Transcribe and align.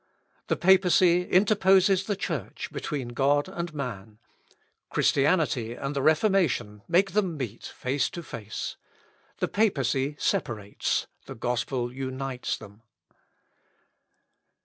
The 0.47 0.55
Papacy 0.57 1.25
interposes 1.29 2.05
the 2.05 2.15
Church 2.15 2.71
between 2.71 3.09
God 3.09 3.47
and 3.47 3.71
man. 3.71 4.17
Christianity 4.89 5.73
and 5.75 5.95
the 5.95 6.01
Reformation 6.01 6.81
make 6.87 7.11
them 7.11 7.37
meet 7.37 7.65
face 7.67 8.09
to 8.17 8.23
face. 8.23 8.77
The 9.37 9.47
Papacy 9.47 10.15
separates 10.17 11.05
the 11.27 11.35
Gospel 11.35 11.93
unites 11.93 12.57
them. 12.57 12.81